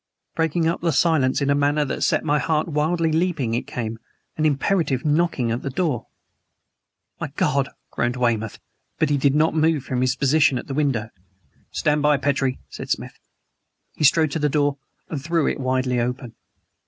[0.35, 3.99] Breaking up the silence in a manner that set my heart wildly leaping it came
[4.35, 6.07] an imperative knocking on the door!
[7.19, 8.57] "My God!" groaned Weymouth
[8.97, 11.11] but he did not move from his position at the window.
[11.69, 13.19] "Stand by, Petrie!" said Smith.
[13.93, 16.33] He strode to the door and threw it widely open.